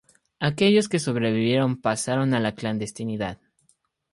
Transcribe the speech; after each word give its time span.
Aquellos 0.47 0.89
que 0.89 0.97
sobrevivieron 0.97 1.77
pasaron 1.79 2.33
a 2.33 2.39
la 2.39 2.55
clandestinidad. 2.55 3.37